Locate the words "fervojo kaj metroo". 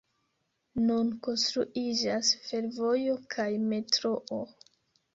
2.49-4.45